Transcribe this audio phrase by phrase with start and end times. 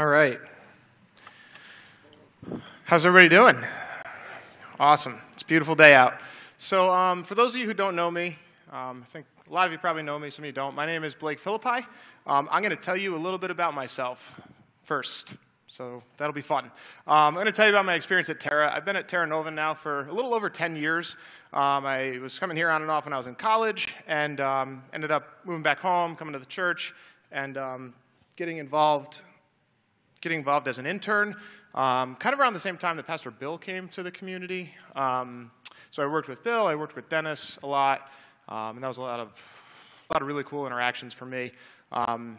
[0.00, 0.40] All right.
[2.84, 3.62] How's everybody doing?
[4.78, 5.20] Awesome.
[5.34, 6.22] It's a beautiful day out.
[6.56, 8.38] So, um, for those of you who don't know me,
[8.72, 10.74] um, I think a lot of you probably know me, some of you don't.
[10.74, 11.86] My name is Blake Philippi.
[12.26, 14.40] Um, I'm going to tell you a little bit about myself
[14.84, 15.34] first.
[15.66, 16.64] So that'll be fun.
[17.06, 18.72] Um, I'm going to tell you about my experience at Terra.
[18.74, 21.16] I've been at Terra Nova now for a little over 10 years.
[21.52, 24.82] Um, I was coming here on and off when I was in college and um,
[24.94, 26.94] ended up moving back home, coming to the church,
[27.30, 27.58] and
[28.36, 29.20] getting involved
[30.20, 31.34] getting involved as an intern,
[31.74, 34.74] um, kind of around the same time that Pastor Bill came to the community.
[34.94, 35.50] Um,
[35.90, 38.10] so I worked with Bill, I worked with Dennis a lot,
[38.48, 41.52] um, and that was a lot of a lot of really cool interactions for me.
[41.92, 42.38] Um,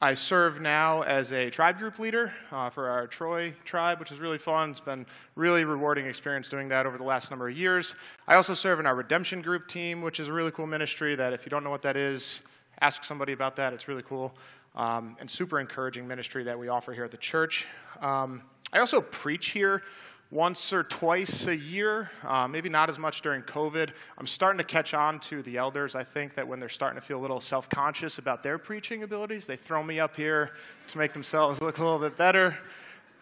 [0.00, 4.20] I serve now as a tribe group leader uh, for our Troy tribe, which is
[4.20, 4.70] really fun.
[4.70, 7.96] It's been really rewarding experience doing that over the last number of years.
[8.28, 11.32] I also serve in our redemption group team, which is a really cool ministry that
[11.32, 12.42] if you don't know what that is,
[12.80, 13.72] ask somebody about that.
[13.72, 14.32] It's really cool
[14.78, 17.66] um, and super encouraging ministry that we offer here at the church.
[18.00, 18.42] Um,
[18.72, 19.82] I also preach here
[20.30, 23.90] once or twice a year, uh, maybe not as much during COVID.
[24.16, 25.94] I'm starting to catch on to the elders.
[25.94, 29.02] I think that when they're starting to feel a little self conscious about their preaching
[29.02, 30.52] abilities, they throw me up here
[30.88, 32.56] to make themselves look a little bit better.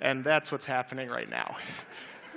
[0.00, 1.56] And that's what's happening right now.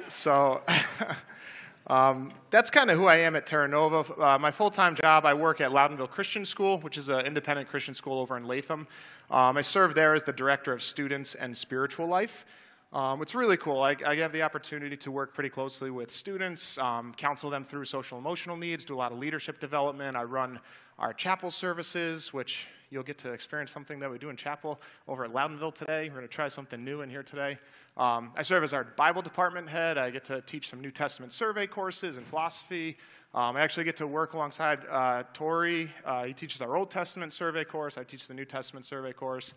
[0.07, 0.63] So.
[1.88, 4.22] Um, that's kind of who I am at Terra Nova.
[4.22, 7.94] Uh, my full-time job, I work at Loudonville Christian School, which is an independent Christian
[7.94, 8.88] school over in Latham.
[9.31, 12.45] Um, I serve there as the director of students and spiritual life.
[12.91, 13.83] Um, it's really cool.
[13.83, 17.85] I, I, have the opportunity to work pretty closely with students, um, counsel them through
[17.85, 20.17] social emotional needs, do a lot of leadership development.
[20.17, 20.59] I run
[20.97, 25.23] our chapel services, which you'll get to experience something that we do in chapel over
[25.23, 26.09] at Loudonville today.
[26.09, 27.59] We're going to try something new in here today.
[27.95, 29.99] Um, I serve as our Bible department head.
[29.99, 32.97] I get to teach some New Testament survey courses and philosophy.
[33.35, 35.91] Um, I actually get to work alongside uh, Tori.
[36.03, 37.99] Uh, he teaches our Old Testament survey course.
[37.99, 39.53] I teach the New Testament survey course.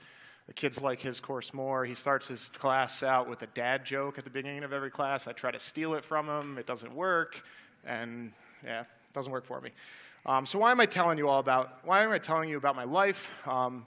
[0.46, 1.84] The kids like his course more.
[1.84, 5.28] He starts his class out with a dad joke at the beginning of every class.
[5.28, 6.58] I try to steal it from him.
[6.58, 7.42] It doesn't work.
[7.84, 8.32] And
[8.64, 9.70] yeah, it doesn't work for me.
[10.26, 12.76] Um, so why am I telling you all about, why am I telling you about
[12.76, 13.30] my life?
[13.46, 13.86] Um,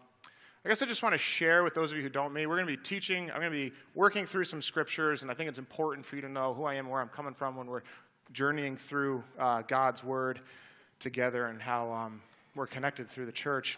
[0.66, 2.48] I guess I just want to share with those of you who don't me.
[2.48, 5.34] We're going to be teaching, I'm going to be working through some scriptures, and I
[5.34, 7.68] think it's important for you to know who I am, where I'm coming from when
[7.68, 7.84] we're
[8.32, 10.40] journeying through uh, God's word
[11.00, 12.22] together and how um,
[12.56, 13.78] we're connected through the church.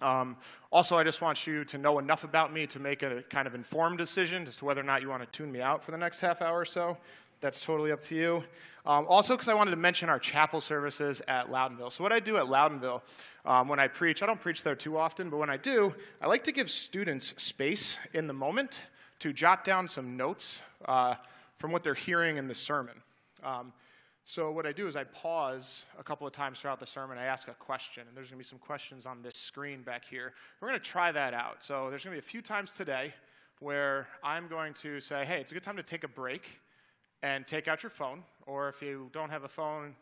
[0.00, 0.36] Um,
[0.70, 3.54] also, I just want you to know enough about me to make a kind of
[3.54, 5.98] informed decision as to whether or not you want to tune me out for the
[5.98, 6.96] next half hour or so.
[7.40, 8.44] That's totally up to you.
[8.84, 11.92] Um, also, because I wanted to mention our chapel services at Loudonville.
[11.92, 13.02] So, what I do at Loudonville
[13.44, 16.26] um, when I preach, I don't preach there too often, but when I do, I
[16.26, 18.82] like to give students space in the moment
[19.20, 21.14] to jot down some notes uh,
[21.58, 22.94] from what they're hearing in the sermon.
[23.44, 23.72] Um,
[24.30, 27.16] so what I do is I pause a couple of times throughout the sermon.
[27.16, 30.04] I ask a question, and there's going to be some questions on this screen back
[30.04, 30.34] here.
[30.60, 31.64] We're going to try that out.
[31.64, 33.14] So there's going to be a few times today
[33.60, 36.42] where I'm going to say, hey, it's a good time to take a break
[37.22, 39.94] and take out your phone, or if you don't have a phone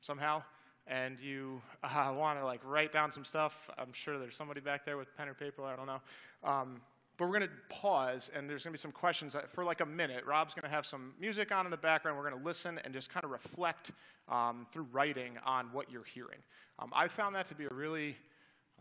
[0.00, 0.42] somehow
[0.88, 4.84] and you uh, want to like write down some stuff, I'm sure there's somebody back
[4.84, 5.64] there with pen or paper.
[5.64, 6.00] I don't know.
[6.42, 6.80] Um,
[7.20, 9.86] but we're going to pause, and there's going to be some questions for like a
[9.86, 10.24] minute.
[10.24, 12.16] Rob's going to have some music on in the background.
[12.16, 13.90] We're going to listen and just kind of reflect
[14.26, 16.38] um, through writing on what you're hearing.
[16.78, 18.16] Um, I found that to be a really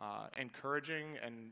[0.02, 1.50] uh, encouraging and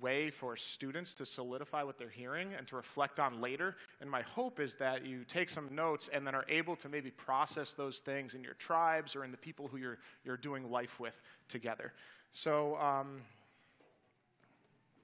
[0.00, 3.76] way for students to solidify what they're hearing and to reflect on later.
[4.00, 7.10] And my hope is that you take some notes and then are able to maybe
[7.10, 10.98] process those things in your tribes or in the people who you're, you're doing life
[10.98, 11.20] with
[11.50, 11.92] together.
[12.30, 13.20] So, um,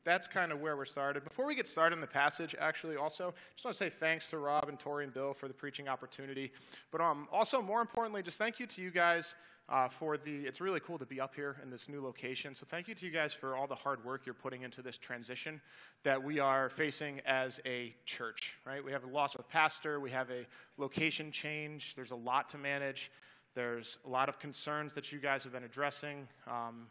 [0.04, 1.24] that's kind of where we're started.
[1.24, 4.38] Before we get started in the passage, actually, also, just want to say thanks to
[4.38, 6.52] Rob and Tori and Bill for the preaching opportunity.
[6.90, 9.34] But um, also, more importantly, just thank you to you guys
[9.68, 12.54] uh, for the, it's really cool to be up here in this new location.
[12.54, 14.96] So thank you to you guys for all the hard work you're putting into this
[14.96, 15.60] transition
[16.04, 18.82] that we are facing as a church, right?
[18.82, 20.46] We have a loss of pastor, we have a
[20.78, 23.10] location change, there's a lot to manage.
[23.54, 26.28] There's a lot of concerns that you guys have been addressing.
[26.46, 26.86] Um,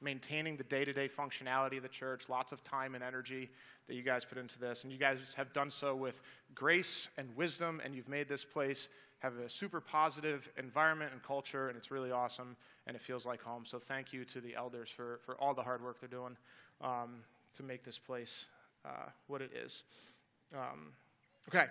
[0.00, 3.50] maintaining the day to day functionality of the church, lots of time and energy
[3.86, 4.84] that you guys put into this.
[4.84, 6.20] And you guys have done so with
[6.54, 8.88] grace and wisdom, and you've made this place
[9.20, 12.56] have a super positive environment and culture, and it's really awesome,
[12.86, 13.64] and it feels like home.
[13.64, 16.36] So thank you to the elders for, for all the hard work they're doing
[16.80, 17.16] um,
[17.56, 18.44] to make this place
[18.84, 19.82] uh, what it is.
[20.54, 20.92] Um,
[21.48, 21.66] okay,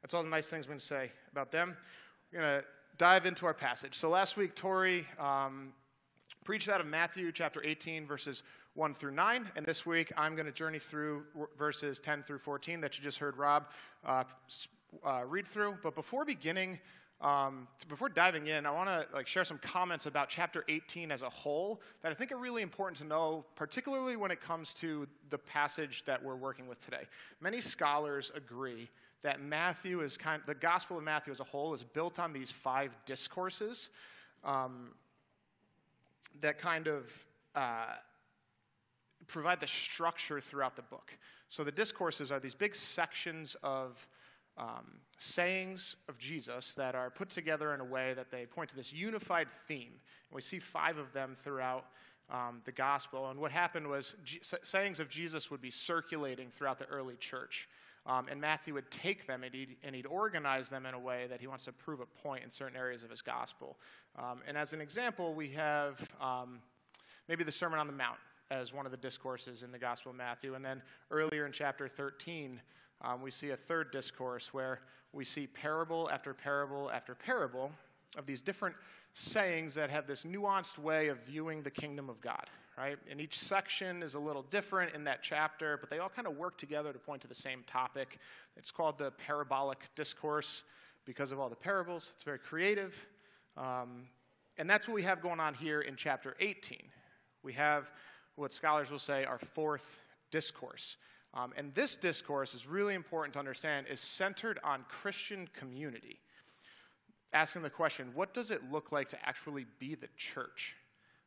[0.00, 1.76] that's all the nice things I'm going to say about them.
[2.32, 2.64] We're going to
[2.98, 3.96] dive into our passage.
[3.96, 5.72] So last week, Tori um,
[6.46, 8.44] preached out of Matthew chapter 18, verses
[8.74, 9.50] 1 through 9.
[9.56, 11.24] And this week, I'm going to journey through
[11.58, 13.66] verses 10 through 14 that you just heard Rob
[14.06, 14.22] uh,
[15.04, 15.76] uh, read through.
[15.82, 16.78] But before beginning
[17.20, 21.22] um, before diving in, I want to like share some comments about chapter 18 as
[21.22, 25.08] a whole that I think are really important to know, particularly when it comes to
[25.30, 27.08] the passage that we're working with today.
[27.40, 28.88] Many scholars agree
[29.22, 32.52] that Matthew is kind the Gospel of Matthew as a whole is built on these
[32.52, 33.88] five discourses
[34.44, 34.90] um,
[36.40, 37.10] that kind of
[37.54, 37.94] uh,
[39.26, 41.12] provide the structure throughout the book.
[41.48, 44.06] So the discourses are these big sections of
[44.58, 48.76] um, sayings of Jesus that are put together in a way that they point to
[48.76, 49.92] this unified theme.
[49.92, 51.86] And we see five of them throughout
[52.30, 53.30] um, the gospel.
[53.30, 57.68] And what happened was G- sayings of Jesus would be circulating throughout the early church.
[58.06, 61.26] Um, and Matthew would take them and he'd, and he'd, organize them in a way
[61.28, 63.76] that he wants to prove a point in certain areas of his gospel.
[64.16, 66.60] Um, and as an example, we have um,
[67.28, 68.18] maybe the Sermon on the Mount
[68.50, 70.54] as one of the discourses in the Gospel of Matthew.
[70.54, 72.60] And then earlier in chapter 13,
[73.02, 74.80] um, we see a third discourse where
[75.12, 77.70] we see parable after parable after parable
[78.16, 78.76] of these different
[79.14, 82.98] sayings that have this nuanced way of viewing the kingdom of God, right?
[83.10, 86.36] And each section is a little different in that chapter, but they all kind of
[86.36, 88.18] work together to point to the same topic.
[88.56, 90.62] It's called the parabolic discourse
[91.04, 92.12] because of all the parables.
[92.14, 92.94] It's very creative.
[93.56, 94.08] Um,
[94.58, 96.78] and that's what we have going on here in chapter 18.
[97.42, 97.90] We have
[98.34, 99.98] what scholars will say our fourth
[100.30, 100.96] discourse.
[101.32, 106.18] Um, and this discourse is really important to understand, is centered on Christian community.
[107.32, 110.74] Asking the question, what does it look like to actually be the church?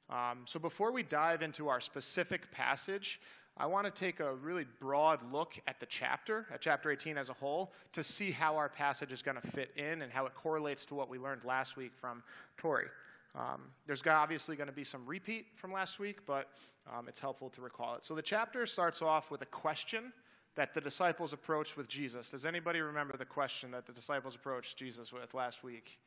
[0.10, 3.20] Um, so before we dive into our specific passage,
[3.58, 7.30] I want to take a really broad look at the chapter, at chapter 18 as
[7.30, 10.34] a whole, to see how our passage is going to fit in and how it
[10.34, 12.24] correlates to what we learned last week from
[12.58, 12.88] Tori.
[13.36, 16.50] Um, there's obviously going to be some repeat from last week, but
[16.92, 18.04] um, it's helpful to recall it.
[18.04, 20.14] So the chapter starts off with a question
[20.56, 22.32] that the disciples approached with Jesus.
[22.32, 26.00] Does anybody remember the question that the disciples approached Jesus with last week?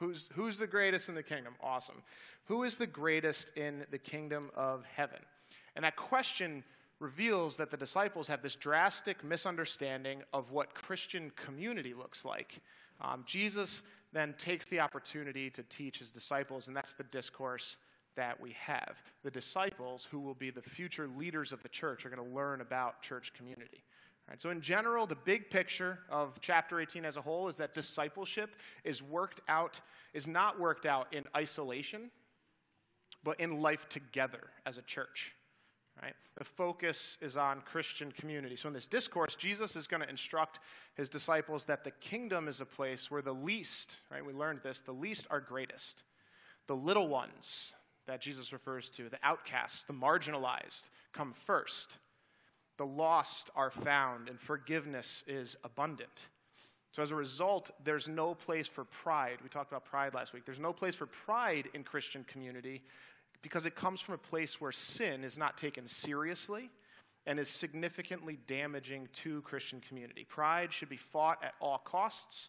[0.00, 1.54] Who's, who's the greatest in the kingdom?
[1.62, 2.02] Awesome.
[2.46, 5.18] Who is the greatest in the kingdom of heaven?
[5.76, 6.64] And that question
[7.00, 12.60] reveals that the disciples have this drastic misunderstanding of what Christian community looks like.
[13.00, 13.82] Um, Jesus
[14.12, 17.76] then takes the opportunity to teach his disciples, and that's the discourse
[18.16, 18.96] that we have.
[19.22, 22.62] The disciples, who will be the future leaders of the church, are going to learn
[22.62, 23.84] about church community.
[24.30, 27.74] Right, so, in general, the big picture of chapter 18 as a whole is that
[27.74, 28.54] discipleship
[28.84, 29.80] is worked out,
[30.14, 32.12] is not worked out in isolation,
[33.24, 35.34] but in life together as a church.
[36.00, 36.14] Right?
[36.38, 38.54] The focus is on Christian community.
[38.54, 40.60] So, in this discourse, Jesus is going to instruct
[40.94, 44.80] his disciples that the kingdom is a place where the least, right, we learned this,
[44.80, 46.04] the least are greatest.
[46.68, 47.74] The little ones
[48.06, 51.98] that Jesus refers to, the outcasts, the marginalized, come first.
[52.80, 56.28] The lost are found, and forgiveness is abundant.
[56.92, 59.36] So, as a result, there's no place for pride.
[59.42, 60.46] We talked about pride last week.
[60.46, 62.82] There's no place for pride in Christian community
[63.42, 66.70] because it comes from a place where sin is not taken seriously
[67.26, 70.24] and is significantly damaging to Christian community.
[70.24, 72.48] Pride should be fought at all costs,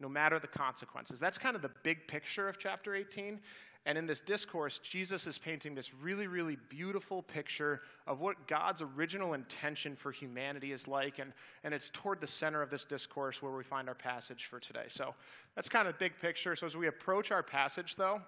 [0.00, 1.20] no matter the consequences.
[1.20, 3.38] That's kind of the big picture of chapter 18.
[3.86, 8.82] And in this discourse, Jesus is painting this really, really beautiful picture of what God's
[8.82, 11.18] original intention for humanity is like.
[11.18, 11.32] And,
[11.64, 14.86] and it's toward the center of this discourse where we find our passage for today.
[14.88, 15.14] So
[15.54, 16.54] that's kind of big picture.
[16.54, 18.20] So as we approach our passage, though,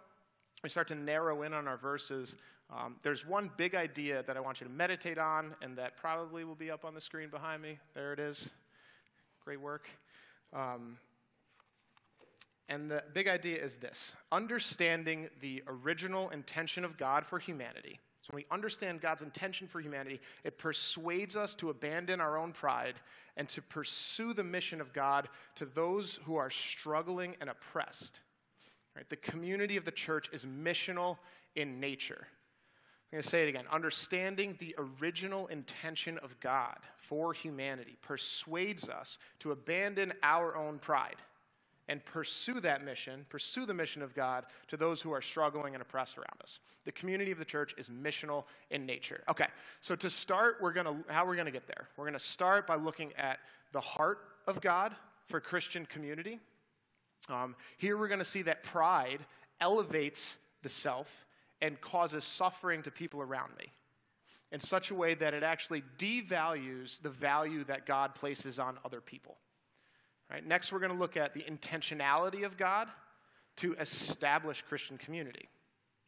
[0.63, 2.37] we start to narrow in on our verses,
[2.71, 6.45] um, there's one big idea that I want you to meditate on, and that probably
[6.45, 7.79] will be up on the screen behind me.
[7.95, 8.51] There it is.
[9.45, 9.89] Great work.
[10.53, 10.97] Um,
[12.71, 17.99] and the big idea is this understanding the original intention of God for humanity.
[18.23, 22.53] So, when we understand God's intention for humanity, it persuades us to abandon our own
[22.53, 22.95] pride
[23.37, 28.21] and to pursue the mission of God to those who are struggling and oppressed.
[28.95, 29.09] Right?
[29.09, 31.19] The community of the church is missional
[31.57, 32.29] in nature.
[33.13, 33.65] I'm going to say it again.
[33.73, 41.17] Understanding the original intention of God for humanity persuades us to abandon our own pride
[41.91, 45.83] and pursue that mission, pursue the mission of God to those who are struggling and
[45.83, 46.61] oppressed around us.
[46.85, 49.25] The community of the church is missional in nature.
[49.29, 49.49] Okay,
[49.81, 51.89] so to start, we're to how we're to get there.
[51.97, 53.41] We're to start by looking at
[53.73, 54.95] the heart of God
[55.27, 56.39] for Christian community.
[57.29, 59.27] Um, here we're to see that pride
[59.61, 61.27] elevates the self
[61.61, 63.67] and causes suffering to people around me
[64.53, 69.01] in such a way that it actually devalues the value that God places on other
[69.01, 69.39] people.
[70.31, 70.47] Right?
[70.47, 72.89] Next, we're going to look at the intentionality of God
[73.57, 75.49] to establish Christian community.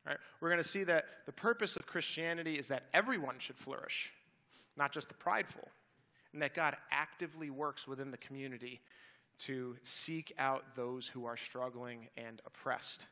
[0.07, 0.19] Right?
[0.41, 4.12] We're going to see that the purpose of Christianity is that everyone should flourish,
[4.76, 5.69] not just the prideful,
[6.33, 8.81] and that God actively works within the community
[9.41, 13.07] to seek out those who are struggling and oppressed.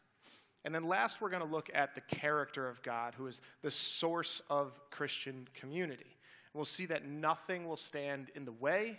[0.65, 3.71] And then last, we're going to look at the character of God, who is the
[3.71, 6.17] source of Christian community.
[6.55, 8.99] We'll see that nothing will stand in the way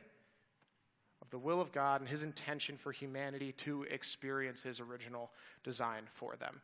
[1.32, 5.32] the will of God and his intention for humanity to experience his original
[5.64, 6.62] design for them.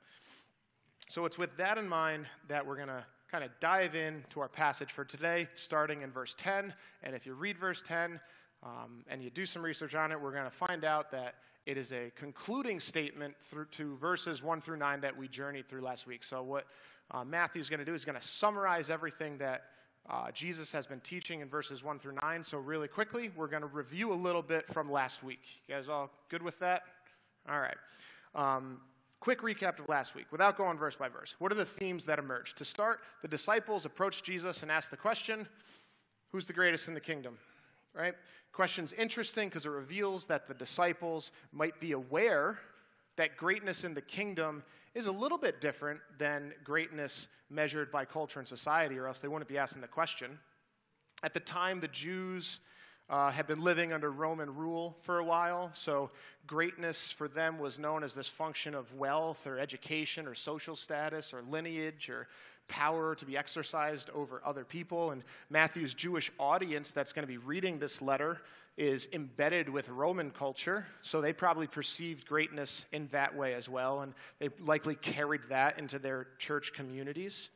[1.09, 4.49] So it's with that in mind that we're going to kind of dive into our
[4.49, 6.73] passage for today, starting in verse 10.
[7.03, 8.19] And if you read verse 10
[8.63, 11.77] um, and you do some research on it, we're going to find out that it
[11.77, 16.07] is a concluding statement through to verses 1 through 9 that we journeyed through last
[16.07, 16.23] week.
[16.23, 16.65] So, what
[17.11, 19.63] uh, Matthew's going to do is going to summarize everything that
[20.09, 22.43] uh, Jesus has been teaching in verses 1 through 9.
[22.43, 25.41] So, really quickly, we're going to review a little bit from last week.
[25.67, 26.83] You guys all good with that?
[27.49, 27.75] All right.
[28.33, 28.79] Um,
[29.19, 31.35] quick recap of last week without going verse by verse.
[31.39, 32.57] What are the themes that emerged?
[32.59, 35.47] To start, the disciples approached Jesus and asked the question
[36.31, 37.37] Who's the greatest in the kingdom?
[37.93, 38.13] Right?
[38.53, 42.59] Question's interesting because it reveals that the disciples might be aware
[43.17, 44.63] that greatness in the kingdom
[44.97, 49.27] is a little bit different than greatness measured by culture and society, or else they
[49.27, 50.39] wouldn't be asking the question.
[51.21, 52.59] At the time, the Jews
[53.07, 56.09] uh, had been living under Roman rule for a while, so
[56.47, 61.31] greatness for them was known as this function of wealth or education or social status
[61.31, 62.27] or lineage or
[62.67, 65.11] power to be exercised over other people.
[65.11, 68.41] And Matthew's Jewish audience that's going to be reading this letter
[68.77, 74.01] is embedded with Roman culture, so they probably perceived greatness in that way as well,
[74.01, 77.49] and they likely carried that into their church communities.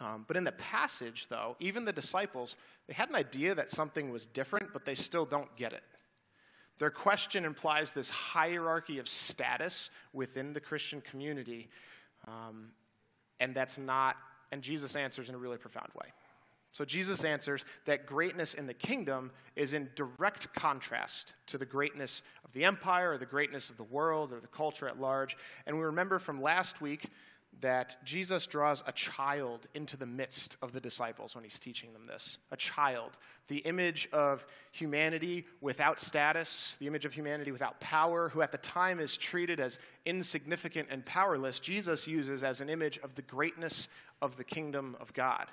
[0.00, 2.56] Um, but in the passage, though, even the disciples,
[2.88, 5.82] they had an idea that something was different, but they still don't get it.
[6.78, 11.70] Their question implies this hierarchy of status within the Christian community,
[12.26, 12.72] um,
[13.42, 14.16] and that's not,
[14.52, 16.06] and Jesus answers in a really profound way.
[16.70, 22.22] So Jesus answers that greatness in the kingdom is in direct contrast to the greatness
[22.44, 25.36] of the empire or the greatness of the world or the culture at large.
[25.66, 27.06] And we remember from last week
[27.60, 32.06] that Jesus draws a child into the midst of the disciples when he's teaching them
[32.06, 32.38] this.
[32.50, 33.12] A child,
[33.48, 38.58] the image of humanity without status, the image of humanity without power, who at the
[38.58, 43.86] time is treated as insignificant and powerless, Jesus uses as an image of the greatness
[44.20, 45.46] of the kingdom of God.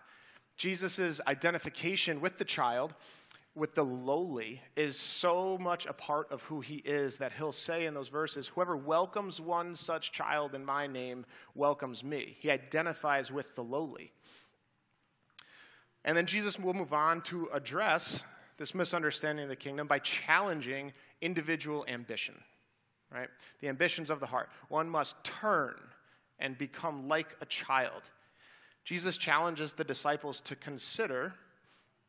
[0.57, 2.93] Jesus' identification with the child,
[3.55, 7.85] with the lowly, is so much a part of who he is that he'll say
[7.85, 11.25] in those verses, Whoever welcomes one such child in my name
[11.55, 12.37] welcomes me.
[12.39, 14.11] He identifies with the lowly.
[16.05, 18.23] And then Jesus will move on to address
[18.57, 22.35] this misunderstanding of the kingdom by challenging individual ambition,
[23.11, 23.29] right?
[23.61, 24.49] The ambitions of the heart.
[24.69, 25.75] One must turn
[26.39, 28.03] and become like a child.
[28.83, 31.33] Jesus challenges the disciples to consider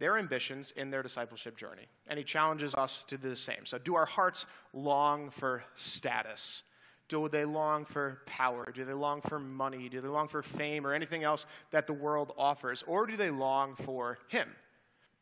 [0.00, 1.86] their ambitions in their discipleship journey.
[2.08, 3.64] And he challenges us to do the same.
[3.64, 6.64] So, do our hearts long for status?
[7.08, 8.72] Do they long for power?
[8.74, 9.88] Do they long for money?
[9.88, 12.82] Do they long for fame or anything else that the world offers?
[12.86, 14.48] Or do they long for him?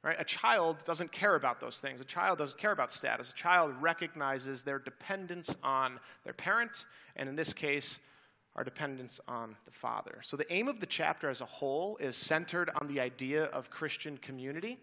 [0.04, 0.16] Right?
[0.18, 2.00] A child doesn't care about those things.
[2.00, 3.30] A child doesn't care about status.
[3.30, 6.85] A child recognizes their dependence on their parent,
[7.16, 7.99] and in this case,
[8.59, 10.19] our dependence on the Father.
[10.23, 13.71] So, the aim of the chapter as a whole is centered on the idea of
[13.71, 14.79] Christian community.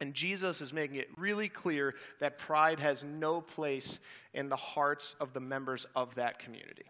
[0.00, 4.00] And Jesus is making it really clear that pride has no place
[4.32, 6.86] in the hearts of the members of that community.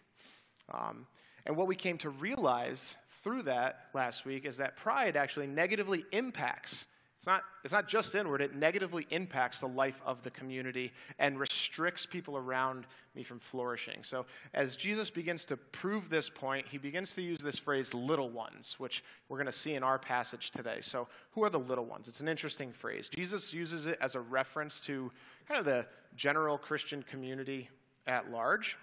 [0.72, 1.08] Um,
[1.46, 2.94] and what we came to realize
[3.24, 6.86] through that last week is that pride actually negatively impacts
[7.24, 11.40] it's not, it's not just inward, it negatively impacts the life of the community and
[11.40, 14.00] restricts people around me from flourishing.
[14.02, 18.28] So, as Jesus begins to prove this point, he begins to use this phrase, little
[18.28, 20.80] ones, which we're going to see in our passage today.
[20.82, 22.08] So, who are the little ones?
[22.08, 23.08] It's an interesting phrase.
[23.08, 25.10] Jesus uses it as a reference to
[25.48, 27.70] kind of the general Christian community
[28.06, 28.76] at large.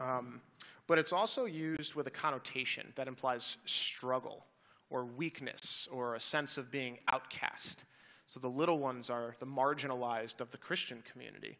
[0.00, 0.40] Um,
[0.88, 4.44] but it's also used with a connotation that implies struggle
[4.92, 7.84] or weakness or a sense of being outcast.
[8.26, 11.58] So the little ones are the marginalized of the Christian community.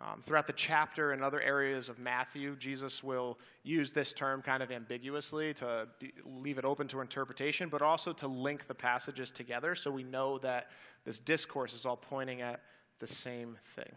[0.00, 4.60] Um, throughout the chapter and other areas of Matthew, Jesus will use this term kind
[4.60, 9.30] of ambiguously to be, leave it open to interpretation, but also to link the passages
[9.30, 10.70] together so we know that
[11.04, 12.60] this discourse is all pointing at
[12.98, 13.92] the same thing.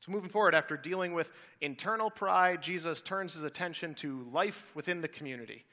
[0.00, 5.00] So, moving forward, after dealing with internal pride, Jesus turns his attention to life within
[5.00, 5.64] the community.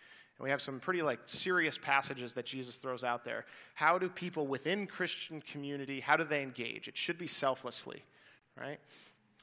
[0.41, 3.45] And we have some pretty like serious passages that Jesus throws out there.
[3.75, 6.88] How do people within Christian community, how do they engage?
[6.88, 8.01] It should be selflessly,
[8.60, 8.79] right?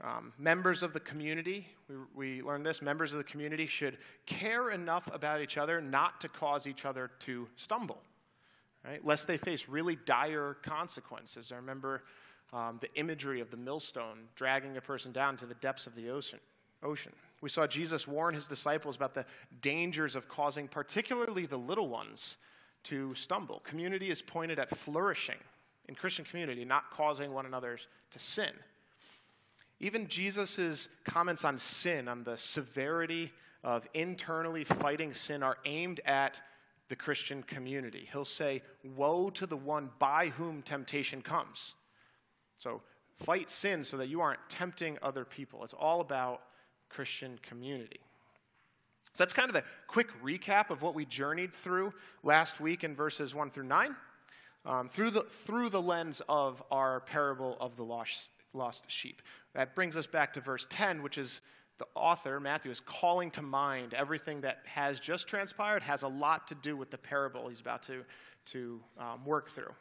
[0.03, 4.73] Um, members of the community, we, we learned this, members of the community should care
[4.73, 8.03] enough about each other not to cause each other to stumble,
[8.85, 9.05] right?
[9.07, 11.53] Lest they face really dire consequences.
[11.53, 12.03] I remember
[12.53, 16.11] um, the imagery of the millstone dragging a person down to the depths of the
[16.11, 16.41] ocean.
[16.83, 17.13] Ocean.
[17.41, 19.25] We saw Jesus warn his disciples about the
[19.61, 22.37] dangers of causing, particularly the little ones,
[22.85, 23.61] to stumble.
[23.61, 25.37] Community is pointed at flourishing
[25.89, 27.79] in Christian community, not causing one another
[28.11, 28.51] to sin.
[29.81, 33.33] Even Jesus' comments on sin, on the severity
[33.63, 36.41] of internally fighting sin, are aimed at
[36.89, 38.09] the Christian community.
[38.11, 41.75] He'll say, Woe to the one by whom temptation comes.
[42.59, 42.83] So
[43.17, 45.63] fight sin so that you aren't tempting other people.
[45.63, 46.43] It's all about
[46.89, 48.01] Christian community.
[49.05, 51.93] So that's kind of a quick recap of what we journeyed through
[52.23, 53.97] last week in verses 1 through 9
[54.69, 59.23] um, through, the, through the lens of our parable of the lost, lost sheep.
[59.55, 61.41] That brings us back to verse 10, which is
[61.79, 66.49] the author, Matthew, is calling to mind everything that has just transpired, has a lot
[66.49, 68.05] to do with the parable he's about to,
[68.47, 69.73] to um, work through.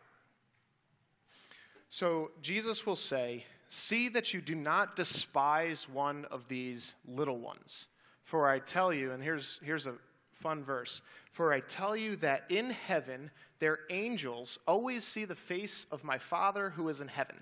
[1.90, 7.88] So Jesus will say, See that you do not despise one of these little ones.
[8.24, 9.94] For I tell you, and here's, here's a
[10.34, 15.86] fun verse For I tell you that in heaven their angels always see the face
[15.92, 17.38] of my Father who is in heaven.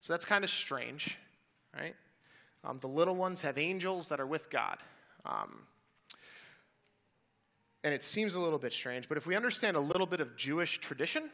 [0.00, 1.18] So that's kind of strange,
[1.74, 1.94] right?
[2.64, 4.78] Um, the little ones have angels that are with God.
[5.24, 5.62] Um,
[7.84, 10.36] and it seems a little bit strange, but if we understand a little bit of
[10.36, 11.30] Jewish tradition,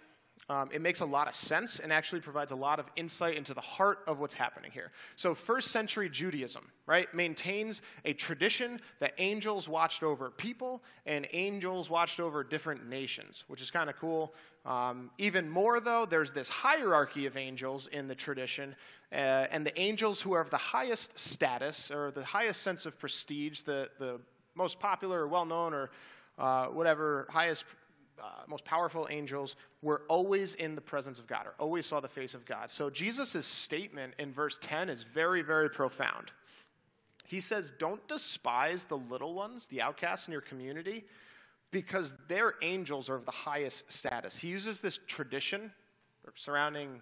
[0.49, 3.54] um, it makes a lot of sense and actually provides a lot of insight into
[3.54, 4.90] the heart of what's happening here.
[5.14, 11.88] So, first century Judaism, right, maintains a tradition that angels watched over people and angels
[11.88, 14.34] watched over different nations, which is kind of cool.
[14.66, 18.75] Um, even more, though, there's this hierarchy of angels in the tradition,
[19.12, 22.99] uh, and the angels who are of the highest status or the highest sense of
[22.99, 24.20] prestige, the, the
[24.56, 25.90] most popular or well known or
[26.38, 27.64] uh, whatever highest
[28.21, 32.09] uh, most powerful angels were always in the presence of God or always saw the
[32.09, 32.71] face of God.
[32.71, 36.31] So Jesus' statement in verse 10 is very, very profound.
[37.26, 41.04] He says, Don't despise the little ones, the outcasts in your community,
[41.71, 44.37] because their angels are of the highest status.
[44.37, 45.73] He uses this tradition
[46.35, 47.00] surrounding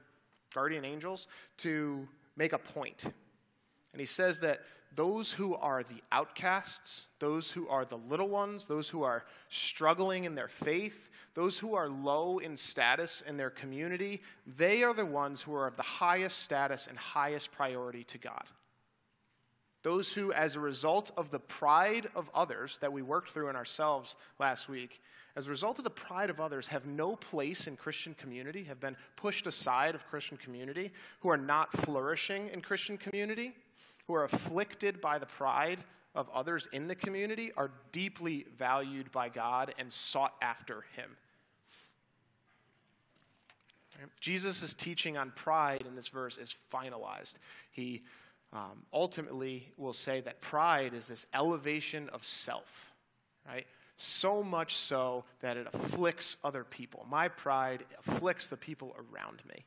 [0.55, 1.27] guardian angels
[1.59, 2.07] to
[2.37, 3.05] make a point.
[3.05, 4.61] And he says that
[4.95, 10.25] those who are the outcasts, those who are the little ones, those who are struggling
[10.25, 15.07] in their faith, those who are low in status in their community, they are the
[15.07, 18.45] ones who are of the highest status and highest priority to God.
[19.83, 23.57] Those who, as a result of the pride of others that we worked through in
[23.57, 25.01] ourselves last week,
[25.37, 28.81] as a result of the pride of others, have no place in Christian community, have
[28.81, 33.55] been pushed aside of Christian community, who are not flourishing in Christian community
[34.11, 35.79] who are afflicted by the pride
[36.17, 41.17] of others in the community are deeply valued by God and sought after Him.
[44.19, 47.35] Jesus' teaching on pride in this verse is finalized.
[47.71, 48.03] He
[48.53, 52.91] um, ultimately will say that pride is this elevation of self,
[53.47, 53.67] right?
[53.97, 57.07] So much so that it afflicts other people.
[57.09, 59.67] My pride afflicts the people around me.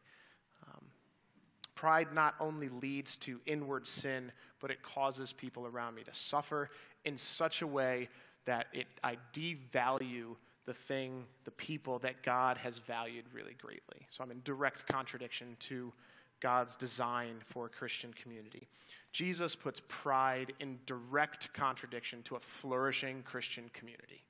[1.84, 6.70] Pride not only leads to inward sin, but it causes people around me to suffer
[7.04, 8.08] in such a way
[8.46, 14.08] that it, I devalue the thing, the people that God has valued really greatly.
[14.12, 15.92] So I'm in direct contradiction to
[16.40, 18.70] God's design for a Christian community.
[19.12, 24.24] Jesus puts pride in direct contradiction to a flourishing Christian community.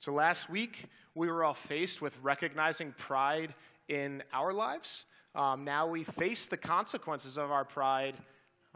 [0.00, 3.54] So last week, we were all faced with recognizing pride
[3.86, 8.16] in our lives um, now we face the consequences of our pride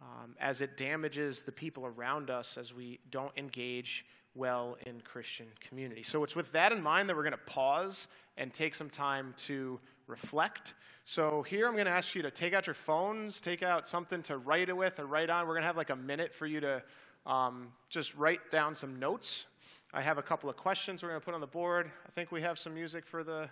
[0.00, 5.46] um, as it damages the people around us as we don't engage well in Christian
[5.60, 6.02] community.
[6.02, 9.34] So it's with that in mind that we're going to pause and take some time
[9.38, 10.74] to reflect.
[11.04, 14.22] So here I'm going to ask you to take out your phones, take out something
[14.24, 15.46] to write it with or write on.
[15.46, 16.82] We're going to have like a minute for you to
[17.24, 19.46] um, just write down some notes.
[19.94, 21.90] I have a couple of questions we're going to put on the board.
[22.06, 23.48] I think we have some music for the,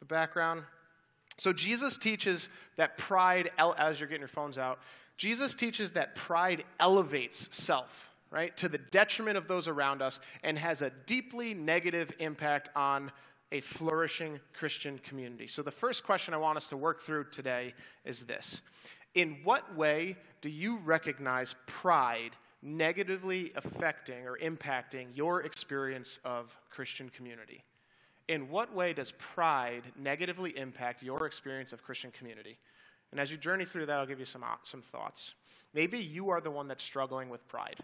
[0.00, 0.62] the background.
[1.38, 4.80] So Jesus teaches that pride, as you're getting your phones out,
[5.16, 10.58] Jesus teaches that pride elevates self, right, to the detriment of those around us and
[10.58, 13.12] has a deeply negative impact on
[13.52, 15.46] a flourishing Christian community.
[15.46, 18.62] So the first question I want us to work through today is this
[19.14, 22.30] In what way do you recognize pride
[22.62, 27.62] negatively affecting or impacting your experience of Christian community?
[28.28, 32.58] In what way does pride negatively impact your experience of Christian community?
[33.10, 35.34] And as you journey through that, I'll give you some, some thoughts.
[35.74, 37.80] Maybe you are the one that's struggling with pride,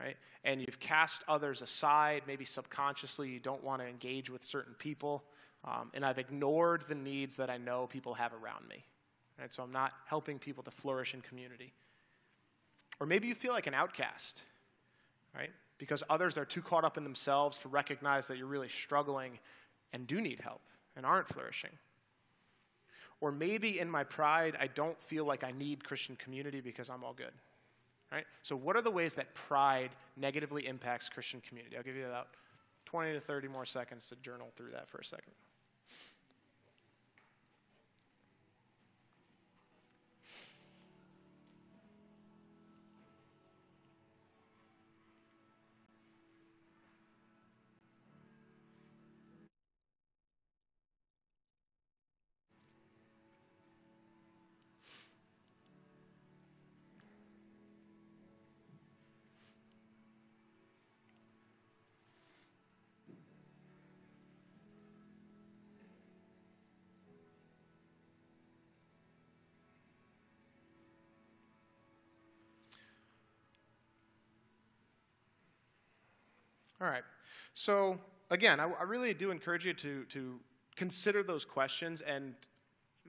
[0.00, 0.16] right?
[0.44, 2.22] And you've cast others aside.
[2.26, 5.24] Maybe subconsciously you don't want to engage with certain people.
[5.64, 8.84] Um, and I've ignored the needs that I know people have around me,
[9.38, 9.52] Right?
[9.52, 11.72] So I'm not helping people to flourish in community.
[13.00, 14.42] Or maybe you feel like an outcast,
[15.34, 15.50] right?
[15.78, 19.38] Because others are too caught up in themselves to recognize that you're really struggling
[19.92, 20.62] and do need help
[20.96, 21.70] and aren't flourishing.
[23.20, 27.02] Or maybe in my pride, I don't feel like I need Christian community because I'm
[27.04, 27.32] all good.
[28.12, 28.24] Right?
[28.42, 31.76] So, what are the ways that pride negatively impacts Christian community?
[31.76, 32.28] I'll give you about
[32.84, 35.32] 20 to 30 more seconds to journal through that for a second.
[76.86, 77.02] All right.
[77.54, 77.98] So,
[78.30, 80.38] again, I, I really do encourage you to, to
[80.76, 82.32] consider those questions, and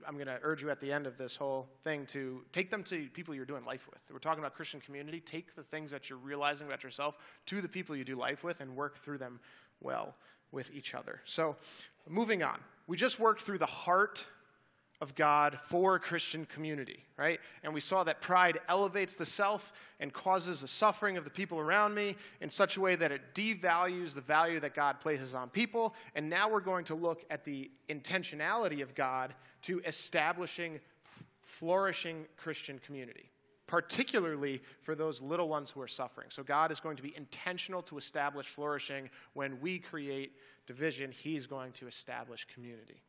[0.04, 2.82] I'm going to urge you at the end of this whole thing to take them
[2.84, 4.00] to people you're doing life with.
[4.10, 5.20] We're talking about Christian community.
[5.20, 8.60] Take the things that you're realizing about yourself to the people you do life with
[8.60, 9.38] and work through them
[9.80, 10.16] well
[10.50, 11.20] with each other.
[11.24, 11.54] So,
[12.08, 12.58] moving on.
[12.88, 14.24] We just worked through the heart
[15.00, 17.38] of God for a Christian community, right?
[17.62, 21.58] And we saw that pride elevates the self and causes the suffering of the people
[21.58, 25.50] around me in such a way that it devalues the value that God places on
[25.50, 25.94] people.
[26.16, 30.80] And now we're going to look at the intentionality of God to establishing
[31.42, 33.30] flourishing Christian community,
[33.68, 36.28] particularly for those little ones who are suffering.
[36.30, 40.32] So God is going to be intentional to establish flourishing when we create
[40.66, 43.02] division, He's going to establish community.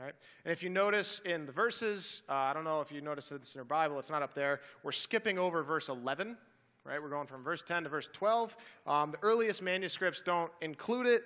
[0.00, 0.14] Right?
[0.44, 3.54] And if you notice in the verses, uh, I don't know if you notice this
[3.54, 4.60] in your Bible, it's not up there.
[4.82, 6.36] We're skipping over verse 11,
[6.84, 7.00] right?
[7.00, 8.56] We're going from verse 10 to verse 12.
[8.88, 11.22] Um, the earliest manuscripts don't include it.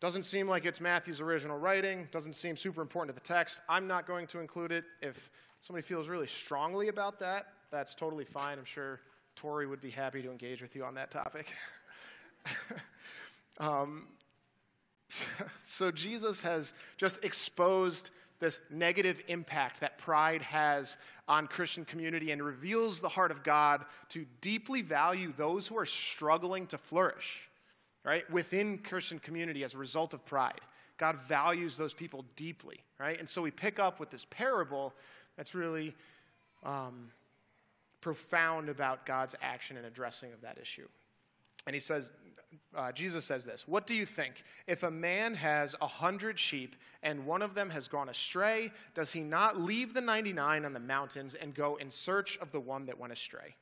[0.00, 2.08] Doesn't seem like it's Matthew's original writing.
[2.10, 3.60] Doesn't seem super important to the text.
[3.68, 4.84] I'm not going to include it.
[5.00, 8.58] If somebody feels really strongly about that, that's totally fine.
[8.58, 9.00] I'm sure
[9.36, 11.46] Tori would be happy to engage with you on that topic.
[13.60, 14.06] um,
[15.08, 15.24] so
[15.90, 20.96] Jesus has just exposed this negative impact that pride has
[21.28, 25.86] on Christian community and reveals the heart of God to deeply value those who are
[25.86, 27.48] struggling to flourish,
[28.04, 30.60] right, within Christian community as a result of pride.
[30.98, 33.18] God values those people deeply, right?
[33.18, 34.92] And so we pick up with this parable
[35.36, 35.94] that's really
[36.64, 37.10] um,
[38.00, 40.86] profound about God's action and addressing of that issue.
[41.66, 42.12] And he says,
[42.76, 44.44] uh, Jesus says this What do you think?
[44.66, 49.10] If a man has a hundred sheep and one of them has gone astray, does
[49.10, 52.86] he not leave the 99 on the mountains and go in search of the one
[52.86, 53.54] that went astray?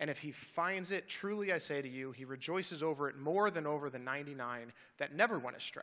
[0.00, 3.50] And if he finds it, truly I say to you, he rejoices over it more
[3.50, 5.82] than over the 99 that never went astray.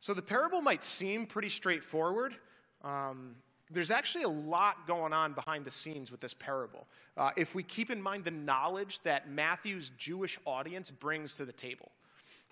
[0.00, 2.36] So the parable might seem pretty straightforward.
[2.84, 3.36] Um,
[3.70, 6.86] there's actually a lot going on behind the scenes with this parable.
[7.16, 11.52] Uh, if we keep in mind the knowledge that Matthew's Jewish audience brings to the
[11.52, 11.90] table,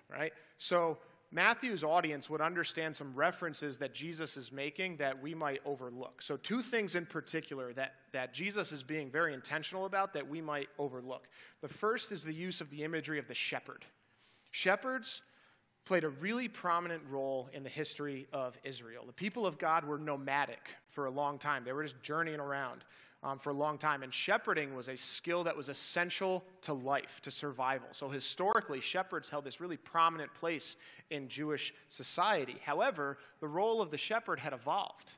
[0.09, 0.33] right?
[0.57, 0.97] So,
[1.31, 6.21] Matthew's audience would understand some references that Jesus is making that we might overlook.
[6.21, 10.39] So, two things in particular that, that Jesus is being very intentional about that we
[10.39, 11.27] might overlook.
[11.61, 13.85] The first is the use of the imagery of the shepherd.
[14.51, 15.23] Shepherds
[15.85, 19.05] played a really prominent role in the history of Israel.
[19.05, 22.83] The people of God were nomadic for a long time, they were just journeying around
[23.25, 24.03] um, for a long time.
[24.03, 27.87] And shepherding was a skill that was essential to life, to survival.
[27.91, 30.77] So historically, shepherds held this really prominent place
[31.09, 32.57] in Jewish society.
[32.63, 35.13] However, the role of the shepherd had evolved.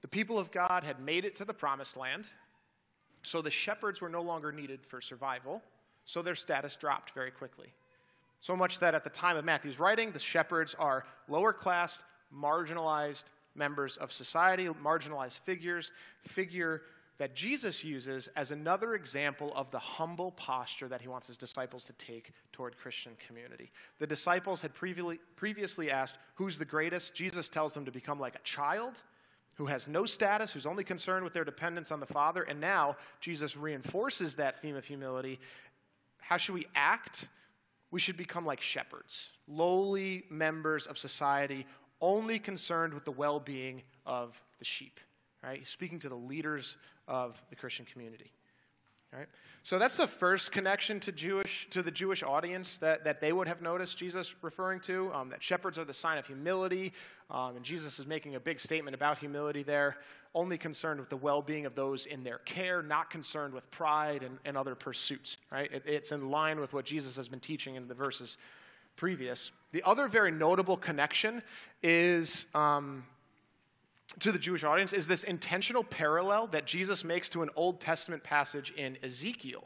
[0.00, 2.28] The people of God had made it to the promised land,
[3.22, 5.62] so the shepherds were no longer needed for survival,
[6.04, 7.72] so their status dropped very quickly.
[8.44, 13.24] So much that at the time of Matthew's writing, the shepherds are lower class, marginalized
[13.54, 16.82] members of society, marginalized figures, figure
[17.16, 21.86] that Jesus uses as another example of the humble posture that he wants his disciples
[21.86, 23.70] to take toward Christian community.
[23.98, 27.14] The disciples had previously asked, Who's the greatest?
[27.14, 28.92] Jesus tells them to become like a child
[29.54, 32.42] who has no status, who's only concerned with their dependence on the Father.
[32.42, 35.40] And now Jesus reinforces that theme of humility.
[36.18, 37.26] How should we act?
[37.94, 41.64] We should become like shepherds, lowly members of society,
[42.00, 44.98] only concerned with the well being of the sheep.
[45.44, 45.60] Right?
[45.60, 46.76] He's speaking to the leaders
[47.06, 48.32] of the Christian community.
[49.16, 49.28] Right?
[49.62, 53.46] So that's the first connection to Jewish to the Jewish audience that, that they would
[53.46, 55.12] have noticed Jesus referring to.
[55.14, 56.92] Um, that shepherds are the sign of humility,
[57.30, 59.98] um, and Jesus is making a big statement about humility there.
[60.34, 64.38] Only concerned with the well-being of those in their care, not concerned with pride and,
[64.44, 65.36] and other pursuits.
[65.52, 65.70] Right?
[65.72, 68.36] It, it's in line with what Jesus has been teaching in the verses
[68.96, 69.52] previous.
[69.72, 71.42] The other very notable connection
[71.82, 73.04] is um,
[74.20, 78.22] to the Jewish audience is this intentional parallel that Jesus makes to an Old Testament
[78.22, 79.64] passage in Ezekiel.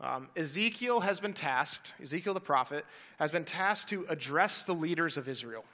[0.00, 2.84] Um, Ezekiel has been tasked, Ezekiel the prophet,
[3.18, 5.64] has been tasked to address the leaders of Israel.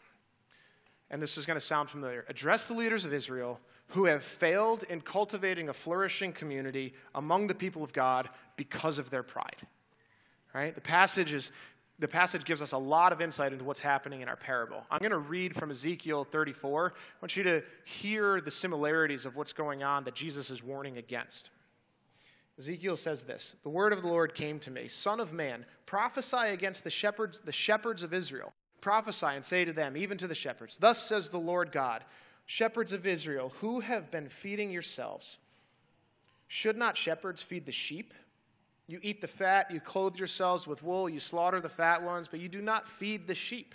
[1.10, 2.24] And this is going to sound familiar.
[2.28, 7.54] Address the leaders of Israel who have failed in cultivating a flourishing community among the
[7.54, 9.66] people of God because of their pride.
[10.54, 10.74] Right?
[10.74, 11.52] The passage is
[11.98, 14.82] the passage gives us a lot of insight into what's happening in our parable.
[14.90, 16.92] I'm going to read from Ezekiel 34.
[16.94, 20.98] I want you to hear the similarities of what's going on that Jesus is warning
[20.98, 21.50] against.
[22.58, 26.48] Ezekiel says this The word of the Lord came to me Son of man, prophesy
[26.48, 28.52] against the shepherds, the shepherds of Israel.
[28.80, 32.04] Prophesy and say to them, even to the shepherds, Thus says the Lord God,
[32.44, 35.38] shepherds of Israel, who have been feeding yourselves.
[36.48, 38.12] Should not shepherds feed the sheep?
[38.86, 42.40] You eat the fat, you clothe yourselves with wool, you slaughter the fat ones, but
[42.40, 43.74] you do not feed the sheep.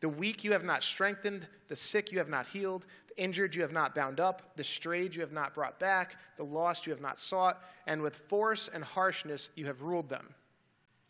[0.00, 3.62] The weak you have not strengthened, the sick you have not healed, the injured you
[3.62, 7.02] have not bound up, the strayed you have not brought back, the lost you have
[7.02, 10.34] not sought, and with force and harshness you have ruled them.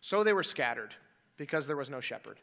[0.01, 0.95] So they were scattered,
[1.37, 2.39] because there was no shepherd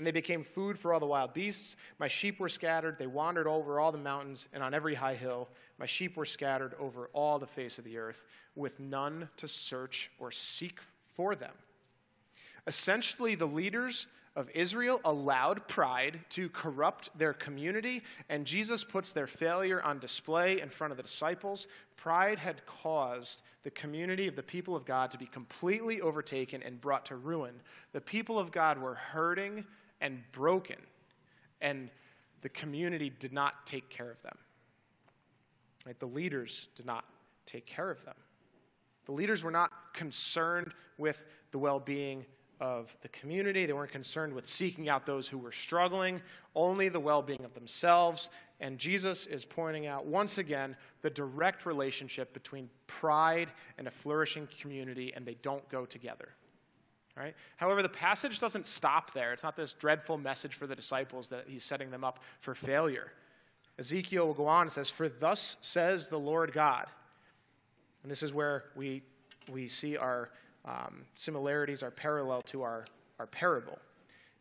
[0.00, 1.76] and they became food for all the wild beasts.
[1.98, 2.98] My sheep were scattered.
[2.98, 5.46] They wandered over all the mountains and on every high hill.
[5.78, 8.24] My sheep were scattered over all the face of the earth,
[8.56, 10.78] with none to search or seek
[11.14, 11.52] for them.
[12.66, 19.26] Essentially, the leaders of Israel allowed pride to corrupt their community, and Jesus puts their
[19.26, 21.66] failure on display in front of the disciples.
[21.98, 26.80] Pride had caused the community of the people of God to be completely overtaken and
[26.80, 27.60] brought to ruin.
[27.92, 29.66] The people of God were hurting
[30.00, 30.78] and broken,
[31.60, 31.90] and
[32.42, 34.36] the community did not take care of them.
[35.86, 35.98] Right?
[35.98, 37.04] The leaders did not
[37.46, 38.14] take care of them.
[39.06, 42.24] The leaders were not concerned with the well being
[42.60, 43.64] of the community.
[43.64, 46.20] They weren't concerned with seeking out those who were struggling,
[46.54, 48.28] only the well being of themselves.
[48.60, 54.46] And Jesus is pointing out once again the direct relationship between pride and a flourishing
[54.60, 56.28] community, and they don't go together.
[57.16, 57.34] Right?
[57.56, 59.32] However, the passage doesn't stop there.
[59.32, 63.12] It's not this dreadful message for the disciples that he's setting them up for failure.
[63.78, 66.86] Ezekiel will go on and says, For thus says the Lord God.
[68.02, 69.02] And this is where we,
[69.50, 70.30] we see our
[70.64, 72.86] um, similarities, our parallel to our,
[73.18, 73.78] our parable.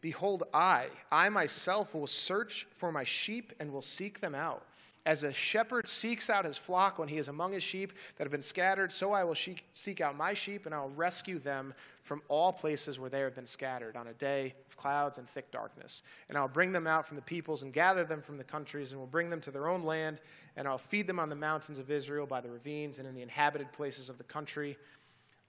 [0.02, 4.66] Behold, I, I myself will search for my sheep and will seek them out.
[5.10, 8.32] As a shepherd seeks out his flock when he is among his sheep that have
[8.32, 12.22] been scattered, so I will seek out my sheep and I will rescue them from
[12.28, 16.04] all places where they have been scattered on a day of clouds and thick darkness.
[16.28, 19.00] And I'll bring them out from the peoples and gather them from the countries and
[19.00, 20.20] will bring them to their own land.
[20.56, 23.24] And I'll feed them on the mountains of Israel by the ravines and in the
[23.24, 24.78] inhabited places of the country.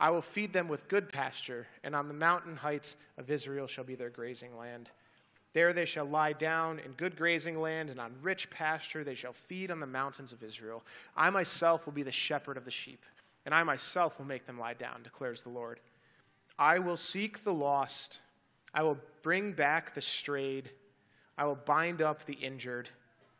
[0.01, 3.85] I will feed them with good pasture, and on the mountain heights of Israel shall
[3.85, 4.89] be their grazing land.
[5.53, 9.33] There they shall lie down in good grazing land, and on rich pasture they shall
[9.33, 10.85] feed on the mountains of Israel.
[11.17, 13.05] I myself will be the shepherd of the sheep,
[13.45, 15.81] and I myself will make them lie down, declares the Lord.
[16.59, 18.21] I will seek the lost,
[18.73, 20.71] I will bring back the strayed,
[21.37, 22.89] I will bind up the injured,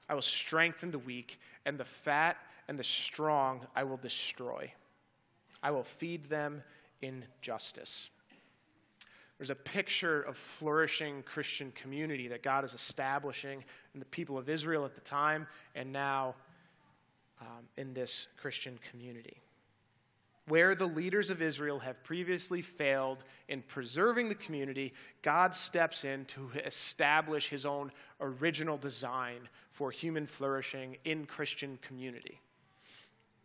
[0.09, 4.73] I will strengthen the weak, and the fat and the strong I will destroy.
[5.63, 6.63] I will feed them
[7.03, 8.11] in justice.
[9.41, 14.51] There's a picture of flourishing Christian community that God is establishing in the people of
[14.51, 16.35] Israel at the time and now
[17.41, 19.41] um, in this Christian community.
[20.47, 26.27] Where the leaders of Israel have previously failed in preserving the community, God steps in
[26.27, 32.43] to establish his own original design for human flourishing in Christian community.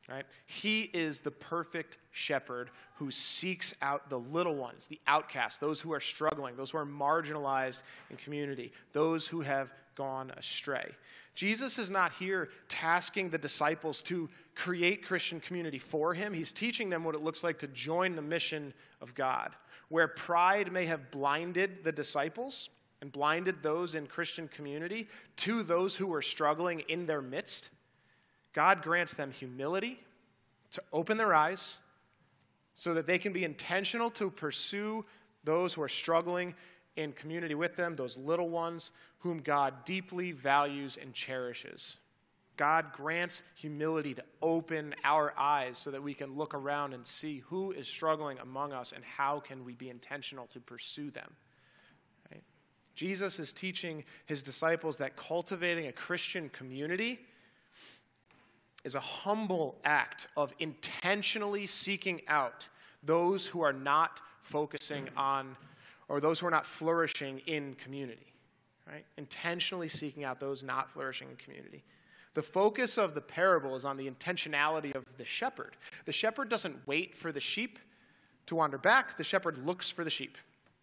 [0.08, 0.26] Right?
[0.46, 5.92] He is the perfect shepherd who seeks out the little ones, the outcasts, those who
[5.94, 10.92] are struggling, those who are marginalized in community, those who have gone astray.
[11.34, 16.34] Jesus is not here tasking the disciples to create Christian community for him.
[16.34, 19.52] He's teaching them what it looks like to join the mission of God.
[19.90, 22.70] Where pride may have blinded the disciples
[23.02, 27.70] and blinded those in Christian community to those who were struggling in their midst,
[28.56, 30.00] God grants them humility
[30.72, 31.80] to open their eyes
[32.74, 35.04] so that they can be intentional to pursue
[35.44, 36.56] those who are struggling
[36.96, 41.98] in community with them, those little ones whom God deeply values and cherishes.
[42.56, 47.40] God grants humility to open our eyes so that we can look around and see
[47.48, 51.30] who is struggling among us and how can we be intentional to pursue them.
[52.32, 52.44] Right?
[52.96, 57.20] Jesus is teaching his disciples that cultivating a Christian community
[58.86, 62.68] is a humble act of intentionally seeking out
[63.04, 65.58] those who are not focusing on
[66.08, 68.32] or those who are not flourishing in community.
[68.88, 69.04] Right?
[69.18, 71.84] Intentionally seeking out those not flourishing in community.
[72.36, 75.76] The focus of the parable is on the intentionality of the shepherd.
[76.06, 77.80] The shepherd doesn't wait for the sheep
[78.46, 80.38] to wander back, the shepherd looks for the sheep.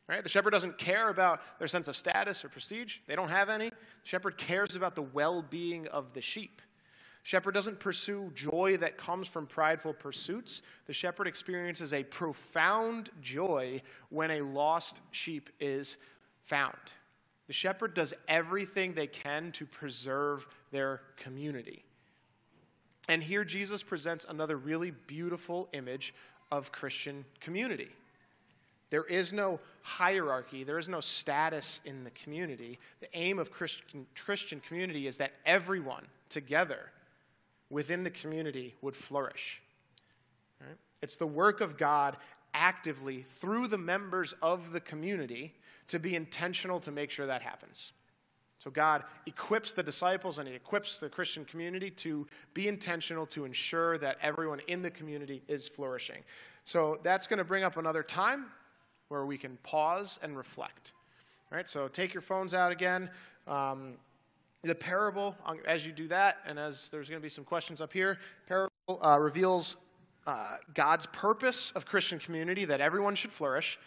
[0.08, 0.24] Right?
[0.24, 2.96] The shepherd doesn't care about their sense of status or prestige.
[3.06, 3.70] They don't have any.
[3.70, 6.60] The shepherd cares about the well being of the sheep.
[7.24, 10.62] Shepherd doesn't pursue joy that comes from prideful pursuits.
[10.86, 15.98] The shepherd experiences a profound joy when a lost sheep is
[16.44, 16.76] found.
[17.46, 21.84] The shepherd does everything they can to preserve their community.
[23.08, 26.14] And here Jesus presents another really beautiful image
[26.50, 27.88] of Christian community.
[28.90, 32.78] There is no hierarchy, there is no status in the community.
[33.00, 36.90] The aim of Christian, Christian community is that everyone together
[37.72, 39.62] within the community would flourish.
[40.60, 40.76] Right?
[41.00, 42.18] It's the work of God
[42.54, 45.54] actively through the members of the community
[45.88, 47.92] to be intentional to make sure that happens.
[48.58, 53.44] So God equips the disciples and he equips the Christian community to be intentional to
[53.44, 56.22] ensure that everyone in the community is flourishing.
[56.64, 58.46] So that's going to bring up another time
[59.08, 60.92] where we can pause and reflect.
[61.50, 63.10] All right, so take your phones out again.
[63.48, 63.94] Um,
[64.64, 65.34] the parable,
[65.66, 68.70] as you do that, and as there's going to be some questions up here, parable
[69.04, 69.76] uh, reveals
[70.26, 73.78] uh, God's purpose of Christian community that everyone should flourish,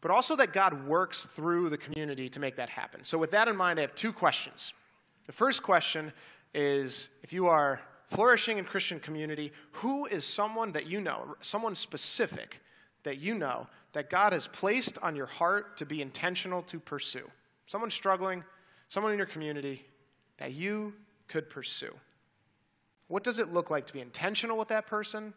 [0.00, 3.04] but also that God works through the community to make that happen.
[3.04, 4.74] So, with that in mind, I have two questions.
[5.26, 6.12] The first question
[6.54, 11.74] is if you are flourishing in Christian community, who is someone that you know, someone
[11.76, 12.60] specific
[13.04, 17.30] that you know that God has placed on your heart to be intentional to pursue?
[17.66, 18.42] Someone struggling,
[18.94, 19.84] someone in your community
[20.36, 20.94] that you
[21.26, 21.92] could pursue.
[23.08, 25.34] What does it look like to be intentional with that person?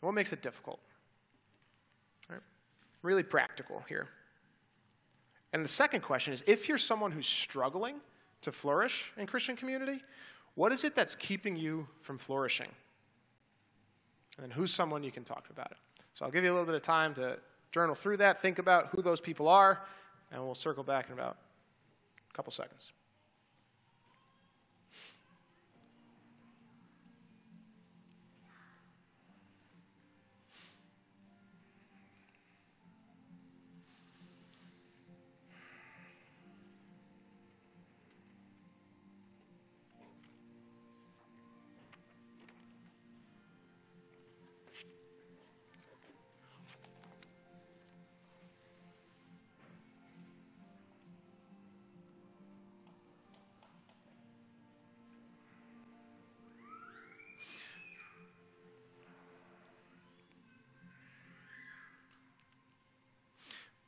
[0.00, 0.80] What makes it difficult?
[2.28, 2.40] Right?
[3.02, 4.08] Really practical here.
[5.52, 8.00] And the second question is if you're someone who's struggling
[8.40, 10.02] to flourish in Christian community,
[10.56, 12.68] what is it that's keeping you from flourishing?
[14.38, 15.76] And then who's someone you can talk about it?
[16.14, 17.38] So I'll give you a little bit of time to
[17.70, 19.82] journal through that, think about who those people are,
[20.32, 21.36] and we'll circle back in about
[22.32, 22.92] couple seconds.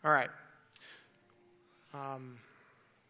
[0.04, 0.28] All right.
[1.94, 2.36] Um,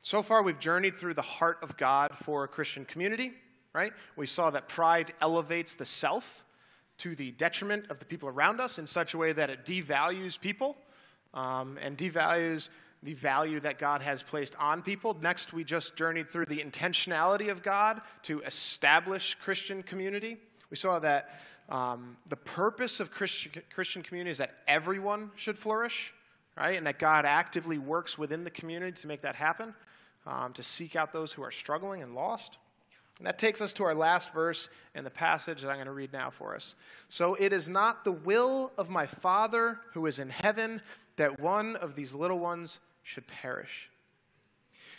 [0.01, 3.33] so far, we've journeyed through the heart of God for a Christian community,
[3.73, 3.93] right?
[4.15, 6.45] We saw that pride elevates the self
[6.99, 10.41] to the detriment of the people around us in such a way that it devalues
[10.41, 10.77] people
[11.33, 12.69] um, and devalues
[13.03, 15.17] the value that God has placed on people.
[15.21, 20.37] Next, we just journeyed through the intentionality of God to establish Christian community.
[20.71, 26.13] We saw that um, the purpose of Christian, Christian community is that everyone should flourish
[26.57, 26.77] right?
[26.77, 29.75] And that God actively works within the community to make that happen,
[30.27, 32.59] um, to seek out those who are struggling and lost.
[33.19, 35.93] And that takes us to our last verse in the passage that I'm going to
[35.93, 36.75] read now for us.
[37.09, 40.83] So it is not the will of my Father who is in heaven
[41.17, 43.89] that one of these little ones should perish.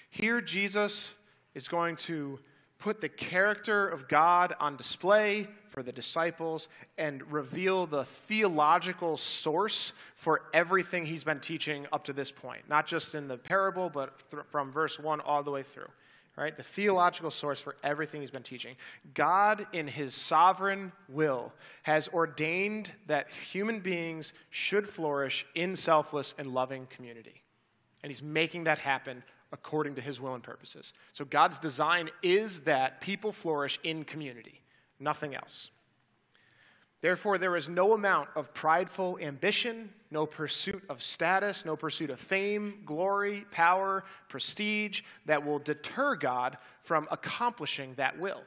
[0.09, 1.13] Here, Jesus
[1.55, 2.39] is going to
[2.79, 9.93] put the character of God on display for the disciples and reveal the theological source
[10.15, 14.21] for everything he's been teaching up to this point, not just in the parable, but
[14.49, 15.89] from verse 1 all the way through.
[16.37, 16.55] Right?
[16.55, 18.75] The theological source for everything he's been teaching.
[19.13, 26.53] God, in his sovereign will, has ordained that human beings should flourish in selfless and
[26.53, 27.41] loving community.
[28.03, 29.23] And he's making that happen
[29.55, 30.91] according to his will and purposes.
[31.13, 34.61] So God's design is that people flourish in community,
[34.99, 35.69] nothing else.
[37.01, 42.19] Therefore, there is no amount of prideful ambition, no pursuit of status, no pursuit of
[42.19, 48.41] fame, glory, power, prestige that will deter God from accomplishing that will.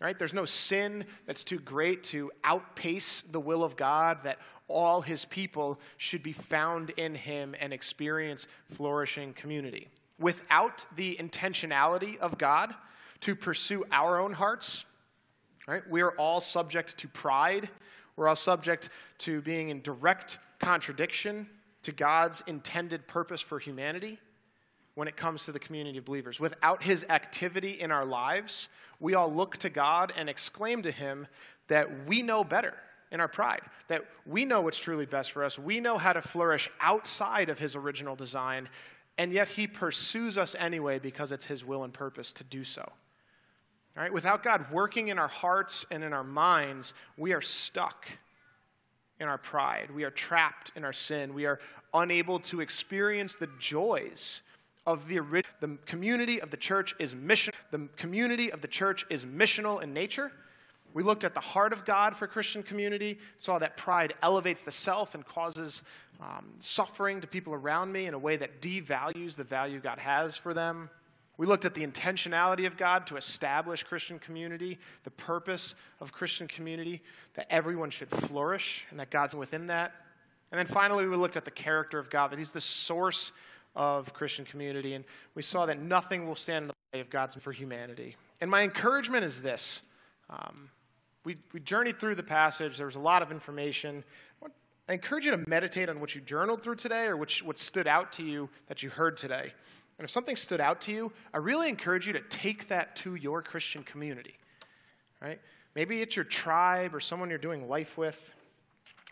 [0.00, 0.18] Right?
[0.18, 5.24] There's no sin that's too great to outpace the will of God, that all his
[5.24, 9.88] people should be found in him and experience flourishing community.
[10.22, 12.74] Without the intentionality of God
[13.20, 14.84] to pursue our own hearts,
[15.66, 15.82] right?
[15.88, 17.68] We are all subject to pride.
[18.16, 21.48] We're all subject to being in direct contradiction
[21.82, 24.18] to God's intended purpose for humanity
[24.94, 26.38] when it comes to the community of believers.
[26.38, 28.68] Without his activity in our lives,
[29.00, 31.26] we all look to God and exclaim to him
[31.68, 32.74] that we know better
[33.10, 35.58] in our pride, that we know what's truly best for us.
[35.58, 38.68] We know how to flourish outside of his original design,
[39.18, 42.82] and yet he pursues us anyway because it's his will and purpose to do so.
[43.96, 44.12] All right?
[44.12, 48.06] Without God working in our hearts and in our minds, we are stuck
[49.20, 49.90] in our pride.
[49.94, 51.34] We are trapped in our sin.
[51.34, 51.60] We are
[51.94, 54.42] unable to experience the joys
[54.86, 55.54] of the original.
[55.60, 59.92] the community of the church is mission the community of the church is missional in
[59.92, 60.32] nature
[60.94, 64.70] we looked at the heart of god for christian community saw that pride elevates the
[64.70, 65.82] self and causes
[66.20, 70.36] um, suffering to people around me in a way that devalues the value god has
[70.36, 70.88] for them
[71.38, 76.46] we looked at the intentionality of god to establish christian community the purpose of christian
[76.46, 77.02] community
[77.34, 79.92] that everyone should flourish and that god's within that
[80.50, 83.32] and then finally we looked at the character of god that he's the source
[83.74, 84.94] of Christian community.
[84.94, 88.16] And we saw that nothing will stand in the way of God's for humanity.
[88.40, 89.82] And my encouragement is this.
[90.28, 90.70] Um,
[91.24, 92.76] we, we journeyed through the passage.
[92.76, 94.04] There was a lot of information.
[94.88, 97.86] I encourage you to meditate on what you journaled through today or which, what stood
[97.86, 99.52] out to you that you heard today.
[99.98, 103.14] And if something stood out to you, I really encourage you to take that to
[103.14, 104.34] your Christian community.
[105.20, 105.40] Right?
[105.74, 108.34] Maybe it's your tribe or someone you're doing life with.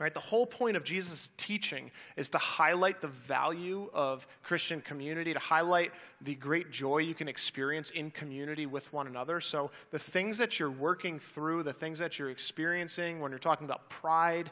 [0.00, 0.14] Right?
[0.14, 5.38] The whole point of Jesus' teaching is to highlight the value of Christian community, to
[5.38, 5.92] highlight
[6.22, 9.42] the great joy you can experience in community with one another.
[9.42, 13.66] So, the things that you're working through, the things that you're experiencing when you're talking
[13.66, 14.50] about pride,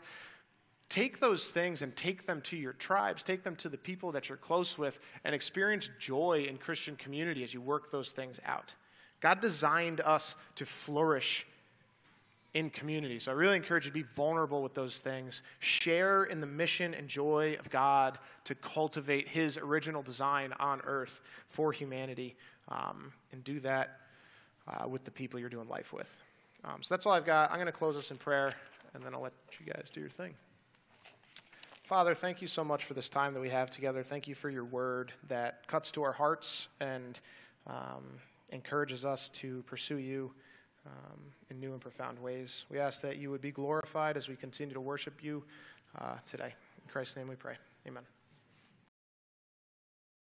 [0.90, 4.28] take those things and take them to your tribes, take them to the people that
[4.28, 8.74] you're close with, and experience joy in Christian community as you work those things out.
[9.20, 11.46] God designed us to flourish
[12.54, 13.18] in community.
[13.18, 15.42] So I really encourage you to be vulnerable with those things.
[15.58, 21.20] Share in the mission and joy of God to cultivate His original design on earth
[21.48, 22.36] for humanity,
[22.68, 24.00] um, and do that
[24.66, 26.14] uh, with the people you're doing life with.
[26.64, 27.50] Um, so that's all I've got.
[27.50, 28.54] I'm going to close this in prayer,
[28.94, 30.34] and then I'll let you guys do your thing.
[31.84, 34.02] Father, thank you so much for this time that we have together.
[34.02, 37.18] Thank you for your word that cuts to our hearts and
[37.66, 38.04] um,
[38.50, 40.32] encourages us to pursue you
[40.88, 41.20] um,
[41.50, 42.64] in new and profound ways.
[42.70, 45.44] We ask that you would be glorified as we continue to worship you
[45.98, 46.54] uh, today.
[46.84, 47.56] In Christ's name we pray.
[47.86, 48.17] Amen.